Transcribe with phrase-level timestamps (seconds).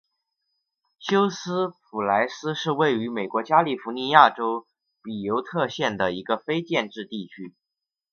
[0.97, 4.65] 休斯普莱斯是位于美国加利福尼亚州
[5.03, 7.53] 比尤特县的一个非建制地区。